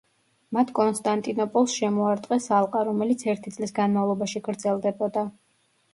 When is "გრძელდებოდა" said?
4.49-5.29